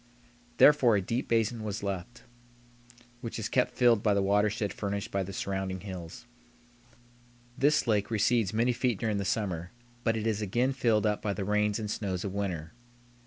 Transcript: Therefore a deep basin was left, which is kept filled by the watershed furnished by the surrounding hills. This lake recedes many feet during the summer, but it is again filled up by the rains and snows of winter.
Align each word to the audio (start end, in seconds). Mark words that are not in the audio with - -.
Therefore 0.57 0.95
a 0.95 1.01
deep 1.03 1.27
basin 1.27 1.63
was 1.63 1.83
left, 1.83 2.23
which 3.19 3.37
is 3.37 3.47
kept 3.49 3.75
filled 3.75 4.01
by 4.01 4.15
the 4.15 4.23
watershed 4.23 4.73
furnished 4.73 5.11
by 5.11 5.21
the 5.21 5.31
surrounding 5.31 5.81
hills. 5.81 6.25
This 7.55 7.85
lake 7.85 8.09
recedes 8.09 8.51
many 8.51 8.73
feet 8.73 8.97
during 8.99 9.17
the 9.17 9.25
summer, 9.25 9.69
but 10.03 10.17
it 10.17 10.25
is 10.25 10.41
again 10.41 10.73
filled 10.73 11.05
up 11.05 11.21
by 11.21 11.33
the 11.33 11.45
rains 11.45 11.77
and 11.77 11.91
snows 11.91 12.25
of 12.25 12.33
winter. 12.33 12.73